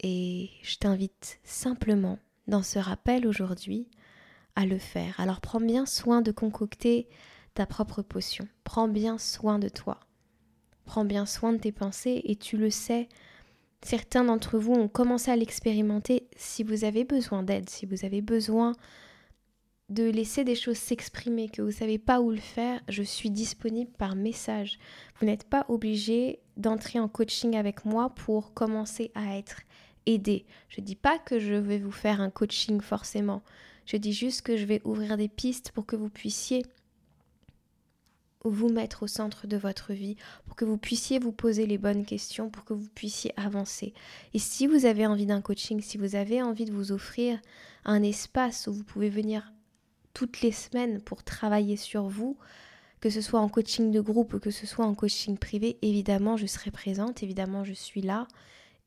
Et 0.00 0.50
je 0.62 0.76
t'invite 0.76 1.40
simplement 1.44 2.18
dans 2.48 2.62
ce 2.62 2.78
rappel 2.78 3.26
aujourd'hui 3.26 3.88
à 4.54 4.66
le 4.66 4.78
faire. 4.78 5.18
Alors 5.20 5.40
prends 5.40 5.60
bien 5.60 5.86
soin 5.86 6.22
de 6.22 6.32
concocter 6.32 7.08
ta 7.56 7.66
propre 7.66 8.02
potion. 8.02 8.46
Prends 8.64 8.86
bien 8.86 9.18
soin 9.18 9.58
de 9.58 9.68
toi. 9.68 9.98
Prends 10.84 11.04
bien 11.04 11.26
soin 11.26 11.52
de 11.52 11.58
tes 11.58 11.72
pensées 11.72 12.20
et 12.24 12.36
tu 12.36 12.56
le 12.58 12.70
sais, 12.70 13.08
certains 13.82 14.24
d'entre 14.24 14.58
vous 14.58 14.74
ont 14.74 14.88
commencé 14.88 15.30
à 15.30 15.36
l'expérimenter. 15.36 16.28
Si 16.36 16.62
vous 16.62 16.84
avez 16.84 17.04
besoin 17.04 17.42
d'aide, 17.42 17.68
si 17.68 17.86
vous 17.86 18.04
avez 18.04 18.20
besoin 18.20 18.74
de 19.88 20.04
laisser 20.04 20.44
des 20.44 20.54
choses 20.54 20.76
s'exprimer, 20.76 21.48
que 21.48 21.62
vous 21.62 21.68
ne 21.68 21.72
savez 21.72 21.98
pas 21.98 22.20
où 22.20 22.30
le 22.30 22.36
faire, 22.36 22.80
je 22.88 23.02
suis 23.02 23.30
disponible 23.30 23.90
par 23.92 24.16
message. 24.16 24.78
Vous 25.18 25.26
n'êtes 25.26 25.44
pas 25.44 25.64
obligé 25.68 26.40
d'entrer 26.56 27.00
en 27.00 27.08
coaching 27.08 27.56
avec 27.56 27.84
moi 27.84 28.10
pour 28.10 28.52
commencer 28.52 29.12
à 29.14 29.38
être 29.38 29.62
aider. 30.04 30.44
Je 30.68 30.82
ne 30.82 30.86
dis 30.86 30.96
pas 30.96 31.18
que 31.18 31.38
je 31.38 31.54
vais 31.54 31.78
vous 31.78 31.90
faire 31.90 32.20
un 32.20 32.30
coaching 32.30 32.80
forcément. 32.80 33.42
Je 33.86 33.96
dis 33.96 34.12
juste 34.12 34.42
que 34.42 34.56
je 34.56 34.66
vais 34.66 34.82
ouvrir 34.84 35.16
des 35.16 35.28
pistes 35.28 35.70
pour 35.72 35.86
que 35.86 35.96
vous 35.96 36.10
puissiez 36.10 36.62
vous 38.50 38.68
mettre 38.68 39.02
au 39.02 39.06
centre 39.06 39.46
de 39.46 39.56
votre 39.56 39.92
vie, 39.92 40.16
pour 40.46 40.56
que 40.56 40.64
vous 40.64 40.78
puissiez 40.78 41.18
vous 41.18 41.32
poser 41.32 41.66
les 41.66 41.78
bonnes 41.78 42.04
questions, 42.04 42.50
pour 42.50 42.64
que 42.64 42.74
vous 42.74 42.88
puissiez 42.94 43.32
avancer. 43.36 43.94
Et 44.34 44.38
si 44.38 44.66
vous 44.66 44.86
avez 44.86 45.06
envie 45.06 45.26
d'un 45.26 45.40
coaching, 45.40 45.80
si 45.80 45.98
vous 45.98 46.14
avez 46.14 46.42
envie 46.42 46.64
de 46.64 46.72
vous 46.72 46.92
offrir 46.92 47.40
un 47.84 48.02
espace 48.02 48.66
où 48.66 48.72
vous 48.72 48.84
pouvez 48.84 49.10
venir 49.10 49.52
toutes 50.14 50.40
les 50.40 50.52
semaines 50.52 51.00
pour 51.00 51.24
travailler 51.24 51.76
sur 51.76 52.08
vous, 52.08 52.36
que 53.00 53.10
ce 53.10 53.20
soit 53.20 53.40
en 53.40 53.48
coaching 53.48 53.90
de 53.90 54.00
groupe 54.00 54.34
ou 54.34 54.38
que 54.38 54.50
ce 54.50 54.66
soit 54.66 54.86
en 54.86 54.94
coaching 54.94 55.36
privé, 55.36 55.78
évidemment 55.82 56.36
je 56.36 56.46
serai 56.46 56.70
présente, 56.70 57.22
évidemment 57.22 57.64
je 57.64 57.74
suis 57.74 58.02
là. 58.02 58.26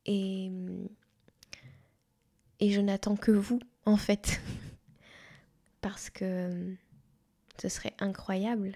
Et 0.06 0.52
et 2.60 2.72
je 2.72 2.82
n'attends 2.82 3.16
que 3.16 3.32
vous, 3.32 3.60
en 3.86 3.98
fait. 3.98 4.42
Parce 5.82 6.10
que 6.10 6.76
ce 7.62 7.70
serait 7.70 7.94
incroyable 8.00 8.76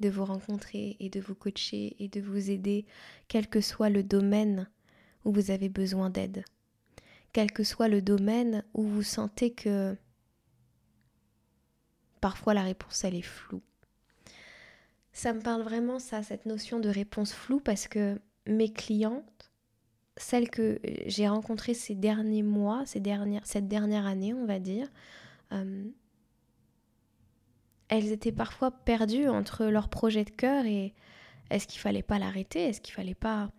de 0.00 0.08
vous 0.08 0.24
rencontrer 0.24 0.96
et 1.00 1.10
de 1.10 1.20
vous 1.20 1.34
coacher 1.34 1.96
et 1.98 2.08
de 2.08 2.20
vous 2.20 2.50
aider, 2.50 2.86
quel 3.28 3.48
que 3.48 3.60
soit 3.60 3.90
le 3.90 4.02
domaine 4.02 4.68
où 5.24 5.32
vous 5.32 5.50
avez 5.50 5.68
besoin 5.68 6.10
d'aide. 6.10 6.44
Quel 7.32 7.52
que 7.52 7.64
soit 7.64 7.88
le 7.88 8.00
domaine 8.00 8.64
où 8.74 8.82
vous 8.82 9.02
sentez 9.02 9.52
que 9.52 9.96
parfois 12.20 12.54
la 12.54 12.62
réponse 12.62 13.04
elle 13.04 13.14
est 13.14 13.22
floue. 13.22 13.62
Ça 15.12 15.32
me 15.32 15.40
parle 15.40 15.62
vraiment 15.62 15.98
ça, 15.98 16.22
cette 16.22 16.46
notion 16.46 16.78
de 16.78 16.88
réponse 16.88 17.32
floue, 17.32 17.60
parce 17.60 17.88
que 17.88 18.20
mes 18.46 18.72
clientes 18.72 19.38
celles 20.18 20.50
que 20.50 20.80
j'ai 21.06 21.28
rencontrées 21.28 21.74
ces 21.74 21.94
derniers 21.94 22.42
mois, 22.42 22.84
ces 22.86 23.00
dernières, 23.00 23.46
cette 23.46 23.68
dernière 23.68 24.06
année, 24.06 24.34
on 24.34 24.46
va 24.46 24.58
dire, 24.58 24.88
euh, 25.52 25.84
elles 27.88 28.12
étaient 28.12 28.32
parfois 28.32 28.70
perdues 28.70 29.28
entre 29.28 29.66
leur 29.66 29.88
projet 29.88 30.24
de 30.24 30.30
cœur 30.30 30.66
et 30.66 30.94
est-ce 31.50 31.66
qu'il 31.66 31.80
fallait 31.80 32.02
pas 32.02 32.18
l'arrêter, 32.18 32.64
est-ce 32.64 32.80
qu'il 32.80 32.94
fallait 32.94 33.14
pas 33.14 33.50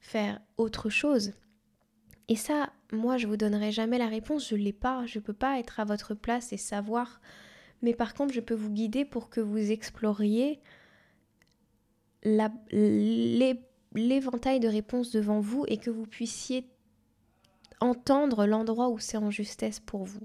faire 0.00 0.40
autre 0.56 0.90
chose? 0.90 1.32
Et 2.28 2.36
ça, 2.36 2.72
moi, 2.92 3.16
je 3.16 3.26
vous 3.26 3.36
donnerai 3.36 3.70
jamais 3.72 3.98
la 3.98 4.08
réponse, 4.08 4.48
je 4.48 4.56
l'ai 4.56 4.72
pas, 4.72 5.04
je 5.06 5.18
peux 5.18 5.34
pas 5.34 5.58
être 5.58 5.80
à 5.80 5.84
votre 5.84 6.14
place 6.14 6.52
et 6.52 6.56
savoir. 6.56 7.20
Mais 7.82 7.94
par 7.94 8.14
contre, 8.14 8.32
je 8.32 8.40
peux 8.40 8.54
vous 8.54 8.70
guider 8.70 9.04
pour 9.04 9.28
que 9.28 9.40
vous 9.40 9.70
exploriez 9.70 10.60
l'éventail 13.92 14.60
de 14.60 14.68
réponses 14.68 15.10
devant 15.10 15.40
vous 15.40 15.64
et 15.68 15.76
que 15.76 15.90
vous 15.90 16.06
puissiez 16.06 16.70
entendre 17.80 18.46
l'endroit 18.46 18.88
où 18.88 18.98
c'est 18.98 19.18
en 19.18 19.30
justesse 19.30 19.80
pour 19.80 20.04
vous. 20.04 20.24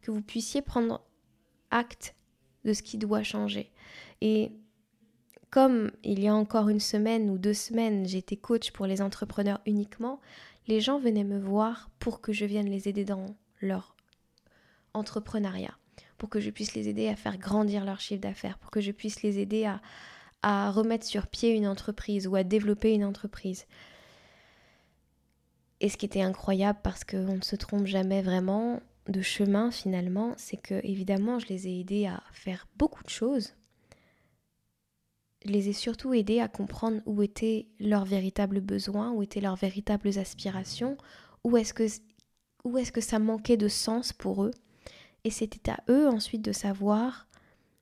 Que 0.00 0.10
vous 0.10 0.22
puissiez 0.22 0.62
prendre 0.62 1.04
acte 1.70 2.16
de 2.64 2.72
ce 2.72 2.82
qui 2.82 2.98
doit 2.98 3.22
changer. 3.22 3.70
Et 4.20 4.52
comme 5.50 5.90
il 6.02 6.20
y 6.20 6.28
a 6.28 6.34
encore 6.34 6.68
une 6.68 6.80
semaine 6.80 7.28
ou 7.28 7.38
deux 7.38 7.54
semaines, 7.54 8.06
j'étais 8.06 8.36
coach 8.36 8.70
pour 8.70 8.86
les 8.86 9.02
entrepreneurs 9.02 9.60
uniquement, 9.66 10.20
les 10.66 10.80
gens 10.80 10.98
venaient 10.98 11.24
me 11.24 11.38
voir 11.38 11.90
pour 11.98 12.20
que 12.20 12.32
je 12.32 12.44
vienne 12.44 12.70
les 12.70 12.88
aider 12.88 13.04
dans 13.04 13.26
leur 13.60 13.96
entrepreneuriat, 14.94 15.76
pour 16.18 16.28
que 16.28 16.40
je 16.40 16.50
puisse 16.50 16.74
les 16.74 16.88
aider 16.88 17.08
à 17.08 17.16
faire 17.16 17.36
grandir 17.36 17.84
leur 17.84 18.00
chiffre 18.00 18.20
d'affaires, 18.20 18.58
pour 18.58 18.70
que 18.70 18.80
je 18.80 18.92
puisse 18.92 19.22
les 19.22 19.40
aider 19.40 19.64
à, 19.64 19.80
à 20.42 20.70
remettre 20.70 21.06
sur 21.06 21.26
pied 21.26 21.50
une 21.50 21.66
entreprise 21.66 22.26
ou 22.26 22.36
à 22.36 22.44
développer 22.44 22.94
une 22.94 23.04
entreprise. 23.04 23.66
Et 25.80 25.88
ce 25.88 25.96
qui 25.96 26.06
était 26.06 26.22
incroyable, 26.22 26.78
parce 26.82 27.02
qu'on 27.04 27.36
ne 27.36 27.42
se 27.42 27.56
trompe 27.56 27.86
jamais 27.86 28.22
vraiment 28.22 28.80
de 29.08 29.20
chemin 29.20 29.70
finalement, 29.70 30.34
c'est 30.36 30.56
que 30.56 30.74
évidemment 30.84 31.38
je 31.38 31.46
les 31.48 31.68
ai 31.68 31.80
aidés 31.80 32.06
à 32.06 32.22
faire 32.32 32.68
beaucoup 32.76 33.02
de 33.02 33.10
choses. 33.10 33.54
Je 35.44 35.50
les 35.50 35.68
ai 35.68 35.72
surtout 35.72 36.14
aidés 36.14 36.40
à 36.40 36.48
comprendre 36.48 37.00
où 37.04 37.22
étaient 37.22 37.66
leurs 37.80 38.04
véritables 38.04 38.60
besoins, 38.60 39.10
où 39.10 39.22
étaient 39.22 39.40
leurs 39.40 39.56
véritables 39.56 40.18
aspirations, 40.18 40.96
où 41.42 41.56
est-ce 41.56 41.74
que, 41.74 41.86
où 42.64 42.78
est-ce 42.78 42.92
que 42.92 43.00
ça 43.00 43.18
manquait 43.18 43.56
de 43.56 43.68
sens 43.68 44.12
pour 44.12 44.44
eux. 44.44 44.52
Et 45.24 45.30
c'était 45.30 45.70
à 45.70 45.82
eux 45.88 46.08
ensuite 46.08 46.42
de 46.42 46.52
savoir, 46.52 47.26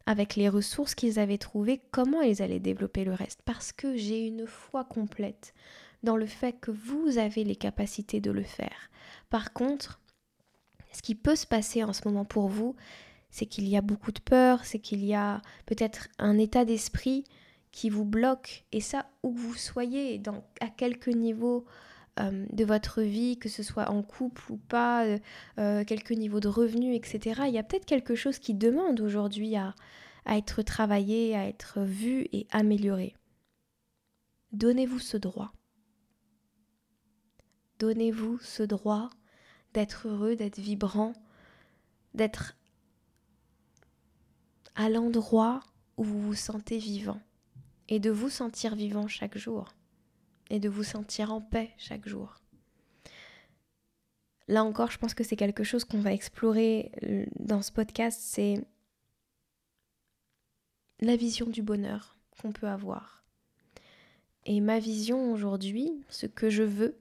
avec 0.06 0.36
les 0.36 0.48
ressources 0.48 0.94
qu'ils 0.94 1.18
avaient 1.18 1.38
trouvées, 1.38 1.80
comment 1.90 2.22
ils 2.22 2.42
allaient 2.42 2.60
développer 2.60 3.04
le 3.04 3.12
reste. 3.12 3.42
Parce 3.44 3.72
que 3.72 3.94
j'ai 3.94 4.26
une 4.26 4.46
foi 4.46 4.84
complète 4.84 5.52
dans 6.02 6.16
le 6.16 6.26
fait 6.26 6.54
que 6.58 6.70
vous 6.70 7.18
avez 7.18 7.44
les 7.44 7.56
capacités 7.56 8.20
de 8.20 8.30
le 8.30 8.42
faire. 8.42 8.90
Par 9.28 9.52
contre, 9.52 10.00
ce 10.92 11.02
qui 11.02 11.14
peut 11.14 11.36
se 11.36 11.46
passer 11.46 11.84
en 11.84 11.92
ce 11.92 12.06
moment 12.06 12.24
pour 12.24 12.48
vous, 12.48 12.76
c'est 13.30 13.46
qu'il 13.46 13.68
y 13.68 13.76
a 13.76 13.80
beaucoup 13.80 14.12
de 14.12 14.20
peur, 14.20 14.64
c'est 14.64 14.80
qu'il 14.80 15.04
y 15.04 15.14
a 15.14 15.40
peut-être 15.66 16.08
un 16.18 16.38
état 16.38 16.64
d'esprit 16.64 17.24
qui 17.72 17.88
vous 17.88 18.04
bloque, 18.04 18.64
et 18.72 18.80
ça, 18.80 19.06
où 19.22 19.32
que 19.32 19.38
vous 19.38 19.54
soyez, 19.54 20.20
à 20.60 20.68
quelque 20.68 21.10
niveau 21.10 21.64
euh, 22.18 22.44
de 22.50 22.64
votre 22.64 23.02
vie, 23.02 23.38
que 23.38 23.48
ce 23.48 23.62
soit 23.62 23.90
en 23.90 24.02
couple 24.02 24.42
ou 24.50 24.56
pas, 24.56 25.06
euh, 25.06 25.18
euh, 25.58 25.84
quelques 25.84 26.10
niveaux 26.10 26.40
de 26.40 26.48
revenus, 26.48 26.96
etc. 26.96 27.42
Il 27.46 27.54
y 27.54 27.58
a 27.58 27.62
peut-être 27.62 27.86
quelque 27.86 28.16
chose 28.16 28.40
qui 28.40 28.54
demande 28.54 29.00
aujourd'hui 29.00 29.54
à 29.54 29.74
être 30.26 30.62
travaillé, 30.62 31.36
à 31.36 31.46
être 31.46 31.80
vu 31.82 32.26
et 32.32 32.48
amélioré. 32.50 33.14
Donnez-vous 34.52 34.98
ce 34.98 35.16
droit. 35.16 35.52
Donnez-vous 37.78 38.38
ce 38.40 38.64
droit 38.64 39.10
d'être 39.74 40.08
heureux, 40.08 40.36
d'être 40.36 40.58
vibrant, 40.58 41.12
d'être 42.14 42.56
à 44.74 44.88
l'endroit 44.88 45.60
où 45.96 46.04
vous 46.04 46.20
vous 46.20 46.34
sentez 46.34 46.78
vivant 46.78 47.20
et 47.88 47.98
de 47.98 48.10
vous 48.10 48.30
sentir 48.30 48.74
vivant 48.74 49.08
chaque 49.08 49.36
jour 49.36 49.74
et 50.48 50.58
de 50.58 50.68
vous 50.68 50.84
sentir 50.84 51.32
en 51.32 51.40
paix 51.40 51.70
chaque 51.76 52.08
jour. 52.08 52.40
Là 54.48 54.64
encore, 54.64 54.90
je 54.90 54.98
pense 54.98 55.14
que 55.14 55.22
c'est 55.22 55.36
quelque 55.36 55.62
chose 55.62 55.84
qu'on 55.84 56.00
va 56.00 56.12
explorer 56.12 56.90
euh, 57.04 57.24
dans 57.38 57.62
ce 57.62 57.70
podcast, 57.70 58.20
c'est 58.20 58.64
la 61.00 61.16
vision 61.16 61.46
du 61.46 61.62
bonheur 61.62 62.16
qu'on 62.40 62.52
peut 62.52 62.66
avoir. 62.66 63.24
Et 64.46 64.60
ma 64.60 64.78
vision 64.78 65.32
aujourd'hui, 65.32 66.04
ce 66.08 66.26
que 66.26 66.50
je 66.50 66.62
veux, 66.62 66.98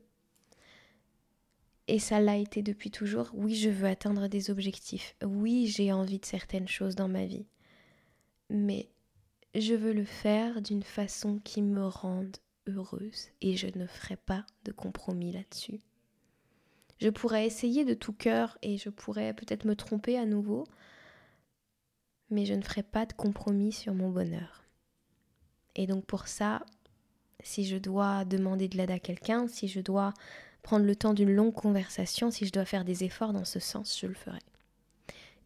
et 1.90 1.98
ça 1.98 2.22
l'a 2.22 2.38
été 2.38 2.62
depuis 2.62 2.92
toujours. 2.92 3.32
Oui, 3.34 3.56
je 3.56 3.70
veux 3.72 3.88
atteindre 3.88 4.28
des 4.28 4.52
objectifs. 4.52 5.16
Oui, 5.26 5.66
j'ai 5.66 5.92
envie 5.92 6.20
de 6.20 6.26
certaines 6.26 6.68
choses 6.68 6.96
dans 6.96 7.08
ma 7.08 7.26
vie. 7.26 7.48
Mais 8.52 8.90
je 9.56 9.74
veux 9.74 9.94
le 9.94 10.06
faire 10.06 10.62
d'une 10.62 10.84
façon 10.84 11.40
qui 11.40 11.64
me 11.64 11.88
rende 11.88 12.38
heureuse 12.68 13.30
et 13.42 13.58
je 13.58 13.68
ne 13.76 13.88
ferai 13.88 14.18
pas 14.18 14.46
de 14.66 14.72
compromis 14.72 15.32
là-dessus. 15.32 15.82
Je 17.00 17.10
pourrais 17.10 17.48
essayer 17.48 17.86
de 17.86 17.96
tout 17.96 18.14
cœur 18.14 18.60
et 18.62 18.78
je 18.78 18.90
pourrais 18.90 19.34
peut-être 19.34 19.66
me 19.66 19.76
tromper 19.76 20.16
à 20.16 20.28
nouveau, 20.28 20.66
mais 22.30 22.46
je 22.46 22.54
ne 22.54 22.62
ferai 22.62 22.84
pas 22.84 23.08
de 23.08 23.14
compromis 23.14 23.72
sur 23.72 23.96
mon 23.96 24.12
bonheur. 24.12 24.64
Et 25.76 25.88
donc 25.88 26.06
pour 26.06 26.28
ça, 26.28 26.64
si 27.42 27.66
je 27.66 27.78
dois 27.78 28.26
demander 28.26 28.68
de 28.68 28.78
l'aide 28.78 28.92
à 28.92 29.00
quelqu'un, 29.00 29.48
si 29.48 29.68
je 29.68 29.80
dois 29.80 30.14
prendre 30.62 30.86
le 30.86 30.96
temps 30.96 31.14
d'une 31.14 31.34
longue 31.34 31.54
conversation, 31.54 32.32
si 32.32 32.46
je 32.46 32.52
dois 32.52 32.66
faire 32.66 32.86
des 32.86 33.04
efforts 33.04 33.34
dans 33.34 33.46
ce 33.46 33.60
sens, 33.60 33.98
je 34.00 34.08
le 34.08 34.14
ferai. 34.14 34.40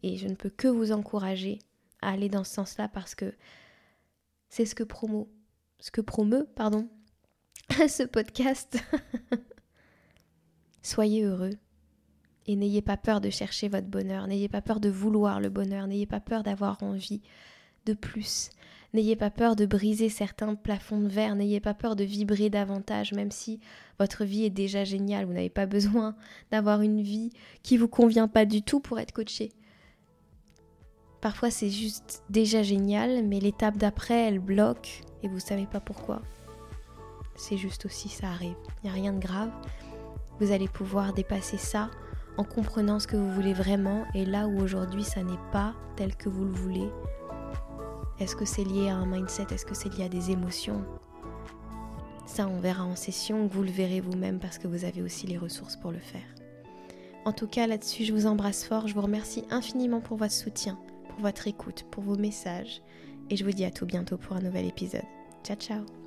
Et 0.02 0.16
je 0.16 0.28
ne 0.28 0.34
peux 0.34 0.50
que 0.50 0.68
vous 0.68 0.92
encourager 0.92 1.58
à 2.02 2.10
aller 2.10 2.28
dans 2.28 2.44
ce 2.44 2.54
sens-là 2.54 2.88
parce 2.88 3.14
que 3.14 3.32
c'est 4.48 4.66
ce 4.66 4.74
que 4.74 4.84
promeut, 4.84 5.26
ce 5.80 5.90
que 5.90 6.00
promeut, 6.00 6.46
pardon, 6.54 6.88
ce 7.88 8.02
podcast. 8.02 8.78
Soyez 10.82 11.24
heureux 11.24 11.56
et 12.46 12.56
n'ayez 12.56 12.82
pas 12.82 12.96
peur 12.96 13.20
de 13.20 13.30
chercher 13.30 13.68
votre 13.68 13.86
bonheur, 13.86 14.26
n'ayez 14.26 14.48
pas 14.48 14.60
peur 14.60 14.80
de 14.80 14.90
vouloir 14.90 15.40
le 15.40 15.48
bonheur, 15.48 15.86
n'ayez 15.86 16.06
pas 16.06 16.20
peur 16.20 16.42
d'avoir 16.42 16.82
envie 16.82 17.22
de 17.86 17.94
plus, 17.94 18.50
N'ayez 18.94 19.16
pas 19.16 19.30
peur 19.30 19.56
de 19.56 19.66
briser 19.66 20.08
certains 20.08 20.54
plafonds 20.54 21.00
de 21.00 21.08
verre, 21.08 21.34
n'ayez 21.34 21.58
pas 21.58 21.74
peur 21.74 21.96
de 21.96 22.04
vibrer 22.04 22.48
davantage, 22.48 23.12
même 23.12 23.32
si 23.32 23.58
votre 23.98 24.24
vie 24.24 24.44
est 24.44 24.50
déjà 24.50 24.84
géniale, 24.84 25.26
vous 25.26 25.32
n'avez 25.32 25.50
pas 25.50 25.66
besoin 25.66 26.14
d'avoir 26.52 26.80
une 26.80 27.02
vie 27.02 27.30
qui 27.64 27.76
vous 27.76 27.88
convient 27.88 28.28
pas 28.28 28.44
du 28.44 28.62
tout 28.62 28.78
pour 28.78 29.00
être 29.00 29.10
coaché. 29.10 29.50
Parfois 31.20 31.50
c'est 31.50 31.70
juste 31.70 32.22
déjà 32.30 32.62
génial, 32.62 33.26
mais 33.26 33.40
l'étape 33.40 33.78
d'après 33.78 34.28
elle 34.28 34.38
bloque 34.38 35.00
et 35.24 35.28
vous 35.28 35.40
savez 35.40 35.66
pas 35.66 35.80
pourquoi. 35.80 36.22
C'est 37.34 37.56
juste 37.56 37.86
aussi 37.86 38.08
ça 38.08 38.28
arrive, 38.28 38.54
il 38.82 38.84
n'y 38.84 38.90
a 38.90 38.92
rien 38.92 39.12
de 39.12 39.18
grave. 39.18 39.50
Vous 40.38 40.52
allez 40.52 40.68
pouvoir 40.68 41.14
dépasser 41.14 41.58
ça 41.58 41.90
en 42.36 42.44
comprenant 42.44 43.00
ce 43.00 43.08
que 43.08 43.16
vous 43.16 43.32
voulez 43.32 43.54
vraiment 43.54 44.04
et 44.14 44.24
là 44.24 44.46
où 44.46 44.60
aujourd'hui 44.60 45.02
ça 45.02 45.24
n'est 45.24 45.32
pas 45.50 45.74
tel 45.96 46.14
que 46.14 46.28
vous 46.28 46.44
le 46.44 46.52
voulez, 46.52 46.88
est-ce 48.20 48.36
que 48.36 48.44
c'est 48.44 48.64
lié 48.64 48.88
à 48.88 48.96
un 48.96 49.06
mindset? 49.06 49.46
Est-ce 49.50 49.66
que 49.66 49.74
c'est 49.74 49.92
lié 49.96 50.04
à 50.04 50.08
des 50.08 50.30
émotions? 50.30 50.84
Ça, 52.26 52.48
on 52.48 52.58
verra 52.58 52.84
en 52.84 52.96
session, 52.96 53.46
vous 53.46 53.62
le 53.62 53.70
verrez 53.70 54.00
vous-même 54.00 54.38
parce 54.38 54.58
que 54.58 54.68
vous 54.68 54.84
avez 54.84 55.02
aussi 55.02 55.26
les 55.26 55.38
ressources 55.38 55.76
pour 55.76 55.92
le 55.92 55.98
faire. 55.98 56.22
En 57.24 57.32
tout 57.32 57.46
cas, 57.46 57.66
là-dessus, 57.66 58.04
je 58.04 58.12
vous 58.12 58.26
embrasse 58.26 58.64
fort, 58.64 58.86
je 58.86 58.94
vous 58.94 59.00
remercie 59.00 59.44
infiniment 59.50 60.00
pour 60.00 60.16
votre 60.16 60.32
soutien, 60.32 60.78
pour 61.08 61.20
votre 61.20 61.48
écoute, 61.48 61.86
pour 61.90 62.02
vos 62.02 62.16
messages, 62.16 62.82
et 63.30 63.36
je 63.36 63.44
vous 63.44 63.52
dis 63.52 63.64
à 63.64 63.70
tout 63.70 63.86
bientôt 63.86 64.18
pour 64.18 64.36
un 64.36 64.40
nouvel 64.40 64.66
épisode. 64.66 65.02
Ciao 65.42 65.56
ciao 65.56 66.03